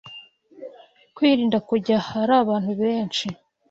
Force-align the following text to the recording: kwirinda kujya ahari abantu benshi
kwirinda 1.15 1.57
kujya 1.67 1.95
ahari 2.01 2.33
abantu 2.43 2.71
benshi 2.81 3.25